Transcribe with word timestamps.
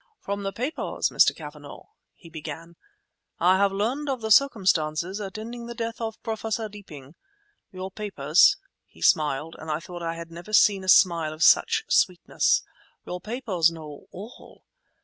"From 0.19 0.41
the 0.41 0.51
papers, 0.51 1.09
Mr. 1.09 1.35
Cavanagh," 1.35 1.83
he 2.15 2.27
began, 2.27 2.75
"I 3.39 3.57
have 3.57 3.71
learned 3.71 4.09
of 4.09 4.19
the 4.21 4.31
circumstances 4.31 5.19
attending 5.19 5.67
the 5.67 5.75
death 5.75 6.01
of 6.01 6.19
Professor 6.23 6.67
Deeping. 6.67 7.13
Your 7.71 7.91
papers"—he 7.91 9.01
smiled, 9.03 9.55
and 9.59 9.69
I 9.69 9.79
thought 9.79 10.01
I 10.01 10.15
had 10.15 10.31
never 10.31 10.53
seen 10.53 10.83
a 10.83 10.89
smile 10.89 11.31
of 11.33 11.43
such 11.43 11.83
sweetness—"your 11.87 13.21
papers 13.21 13.69
know 13.69 14.07
all! 14.09 14.65